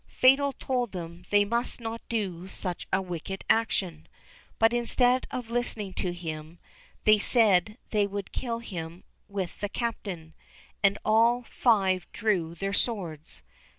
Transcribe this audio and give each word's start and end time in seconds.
Fatal 0.07 0.51
told 0.53 0.93
them 0.93 1.25
they 1.29 1.45
must 1.45 1.79
not 1.79 2.01
do 2.09 2.47
such 2.47 2.87
a 2.91 2.99
wicked 3.03 3.43
action; 3.51 4.07
but, 4.57 4.73
instead 4.73 5.27
of 5.29 5.51
listening 5.51 5.93
to 5.93 6.11
him, 6.11 6.57
they 7.03 7.19
said 7.19 7.77
they 7.91 8.07
would 8.07 8.31
kill 8.31 8.57
him 8.57 9.03
with 9.27 9.59
the 9.61 9.69
Captain, 9.69 10.33
and 10.81 10.97
all 11.05 11.43
five 11.43 12.11
drew 12.13 12.55
their 12.55 12.73
swords. 12.73 13.43